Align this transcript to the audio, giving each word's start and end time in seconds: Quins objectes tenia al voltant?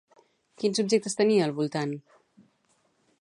Quins 0.61 0.81
objectes 0.83 1.17
tenia 1.19 1.45
al 1.49 1.55
voltant? 1.61 1.95